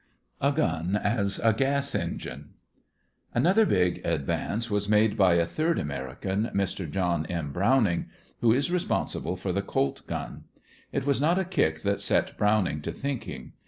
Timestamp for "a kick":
11.37-11.83